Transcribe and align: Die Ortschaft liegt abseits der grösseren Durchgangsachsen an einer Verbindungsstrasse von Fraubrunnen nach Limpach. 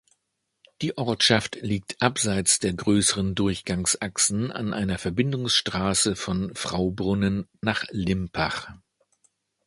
Die 0.81 0.97
Ortschaft 0.97 1.59
liegt 1.61 2.01
abseits 2.01 2.57
der 2.57 2.73
grösseren 2.73 3.35
Durchgangsachsen 3.35 4.51
an 4.51 4.73
einer 4.73 4.97
Verbindungsstrasse 4.97 6.15
von 6.15 6.55
Fraubrunnen 6.55 7.47
nach 7.61 7.83
Limpach. 7.91 8.69